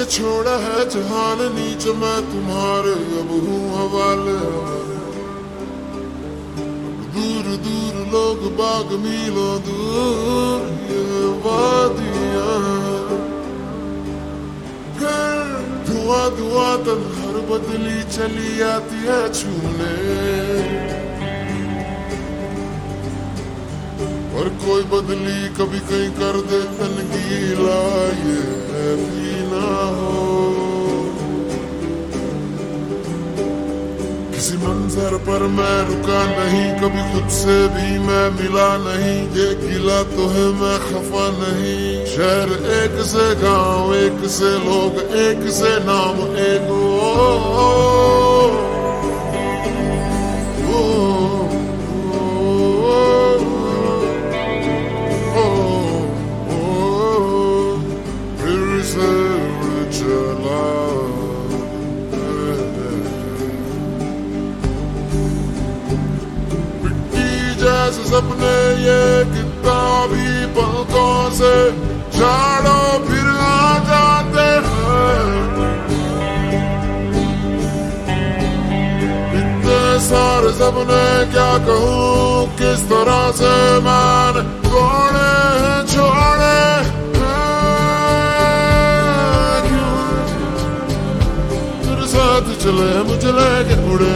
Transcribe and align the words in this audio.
के 0.00 0.04
छोड़ा 0.06 0.56
है 0.56 0.88
जहान, 0.88 1.38
नीच 1.54 1.86
मैं 2.00 2.18
तुम्हारे 2.24 2.92
अब 3.20 3.30
हूँ 3.44 3.64
हवाले। 3.70 4.36
दूर 7.14 7.46
दूर 7.64 7.96
लोग 8.12 8.46
बाग 8.56 8.92
मिलो 9.00 9.50
दूर, 9.58 10.62
ये 10.90 11.04
वादियाँ। 11.44 12.56
धुआँ 15.84 16.26
धुआँ 16.36 16.72
तन 16.78 17.02
हर 17.16 17.36
बदली 17.50 18.02
चली 18.08 18.60
आती 18.62 19.00
है 19.04 19.22
छूने। 19.34 19.94
और 24.34 24.48
कोई 24.64 24.82
बदली 24.92 25.40
कभी 25.54 25.80
कहीं 25.90 26.10
कर 26.10 26.40
दे, 26.48 26.62
तन 26.78 26.96
गीला 27.12 27.80
ये 28.24 28.96
भी। 28.96 29.29
ना 29.50 29.66
हो। 29.96 30.28
किसी 34.34 34.56
मंजर 34.56 35.16
पर 35.26 35.42
मैं 35.56 35.76
रुका 35.88 36.20
नहीं 36.30 36.66
कभी 36.80 37.02
खुद 37.12 37.28
से 37.30 37.56
भी 37.68 37.98
मैं 37.98 38.26
मिला 38.30 38.70
नहीं। 38.76 39.18
ये 39.38 39.48
गिला 39.54 40.02
तो 40.14 40.28
है 40.28 40.46
मैं 40.60 40.78
खफा 40.86 41.26
नहीं। 41.36 42.06
शहर 42.06 42.50
एक 42.78 42.96
से 43.04 43.26
गाँव 43.42 43.94
एक 43.94 44.28
से 44.30 44.52
लोग 44.66 45.16
एक 45.16 45.50
से 45.50 45.72
नाम 45.84 46.16
एक 46.46 46.70
ओ, 46.70 46.82
ओ, 47.16 47.30
ओ, 47.60 48.29
सपने 68.10 68.56
ये 68.82 69.02
कितना 69.24 69.80
भी 70.10 70.28
पलकों 70.54 71.18
से 71.32 71.50
झाड़ो 72.10 72.80
फिर 73.06 73.28
आ 73.40 73.52
जाते 73.90 74.46
हैं। 74.64 75.20
इतने 79.40 79.78
सारे 80.08 80.50
सपने 80.58 81.06
क्या 81.32 81.52
कहूँ, 81.68 82.50
किस 82.58 82.82
तरह 82.90 83.22
से 83.38 83.54
मैंने 83.86 84.42
छोड़े 84.66 85.30
हैं। 85.54 85.82
छोड़े 85.86 86.58
साथ 92.10 92.46
चले, 92.62 92.92
मुझे 93.08 93.32
लेके 93.32 93.76
उड़े 93.92 94.14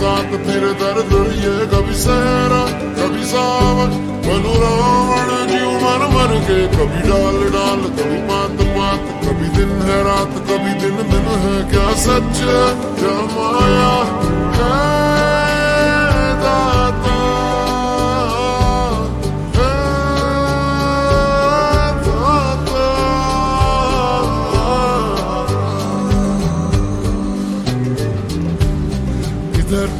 साथ 0.00 0.30
तेरे 0.44 0.72
दर्द 0.80 1.10
ये 1.38 1.54
कभी 1.72 1.94
सहरा, 1.94 2.60
कभी 2.98 3.24
सावन 3.30 3.90
बनू 4.26 4.52
रावण 4.62 5.28
जीव 5.50 5.72
मर 5.82 6.04
मर 6.14 6.32
के, 6.46 6.58
कभी 6.74 7.00
डाल 7.08 7.38
डाल, 7.56 7.82
कभी 7.98 8.20
मात 8.28 8.62
मात 8.76 9.10
कभी 9.24 9.48
दिन 9.56 9.74
है 9.88 10.02
रात, 10.04 10.38
कभी 10.50 10.72
दिन 10.80 10.96
दिन 11.10 11.28
है 11.42 11.56
क्या 11.72 11.88
सच, 12.04 12.40
क्या 13.00 13.18
माया 13.34 13.92
है 14.56 14.89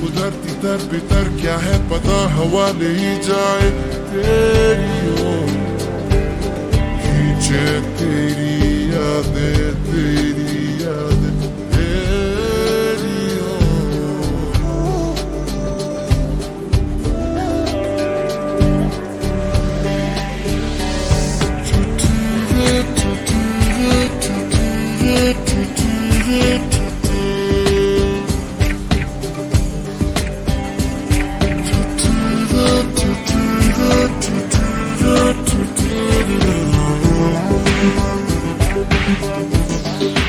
उधर 0.07 0.31
तिधर 0.43 0.79
बितर 0.91 1.29
क्या 1.41 1.57
है 1.59 1.77
पता, 1.91 2.19
हवा 2.35 2.67
ले 2.79 2.91
ही 2.99 3.15
जाए 3.27 3.71
तेरी 4.11 4.99
ओर। 5.25 5.51
खींचे 7.01 7.67
तेरी 7.99 8.55
यादें 8.91 9.75
तेरी 9.85 10.57
यादें, 10.83 11.37
तेरी 11.73 13.19